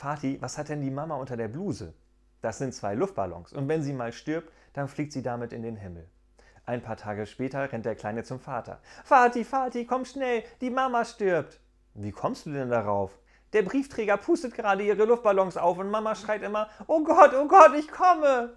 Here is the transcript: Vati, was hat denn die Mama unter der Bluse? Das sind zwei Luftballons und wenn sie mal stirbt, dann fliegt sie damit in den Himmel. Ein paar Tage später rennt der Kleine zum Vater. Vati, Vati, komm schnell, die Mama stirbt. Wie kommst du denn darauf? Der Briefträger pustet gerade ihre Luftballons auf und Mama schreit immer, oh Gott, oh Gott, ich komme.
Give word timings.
Vati, 0.00 0.40
was 0.40 0.56
hat 0.56 0.68
denn 0.68 0.80
die 0.80 0.92
Mama 0.92 1.16
unter 1.16 1.36
der 1.36 1.48
Bluse? 1.48 1.92
Das 2.40 2.58
sind 2.58 2.72
zwei 2.72 2.94
Luftballons 2.94 3.52
und 3.52 3.66
wenn 3.66 3.82
sie 3.82 3.92
mal 3.92 4.12
stirbt, 4.12 4.52
dann 4.72 4.86
fliegt 4.86 5.12
sie 5.12 5.24
damit 5.24 5.52
in 5.52 5.62
den 5.62 5.74
Himmel. 5.74 6.08
Ein 6.66 6.82
paar 6.82 6.96
Tage 6.96 7.26
später 7.26 7.72
rennt 7.72 7.84
der 7.84 7.96
Kleine 7.96 8.22
zum 8.22 8.38
Vater. 8.38 8.80
Vati, 9.04 9.42
Vati, 9.42 9.86
komm 9.86 10.04
schnell, 10.04 10.44
die 10.60 10.70
Mama 10.70 11.04
stirbt. 11.04 11.58
Wie 11.94 12.12
kommst 12.12 12.46
du 12.46 12.52
denn 12.52 12.70
darauf? 12.70 13.18
Der 13.52 13.62
Briefträger 13.62 14.18
pustet 14.18 14.54
gerade 14.54 14.84
ihre 14.84 15.04
Luftballons 15.04 15.56
auf 15.56 15.78
und 15.78 15.90
Mama 15.90 16.14
schreit 16.14 16.44
immer, 16.44 16.68
oh 16.86 17.02
Gott, 17.02 17.32
oh 17.34 17.48
Gott, 17.48 17.74
ich 17.76 17.88
komme. 17.88 18.56